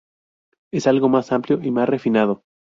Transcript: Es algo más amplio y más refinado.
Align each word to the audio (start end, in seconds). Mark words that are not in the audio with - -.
Es 0.73 0.87
algo 0.87 1.09
más 1.09 1.31
amplio 1.31 1.59
y 1.61 1.69
más 1.69 1.87
refinado. 1.87 2.41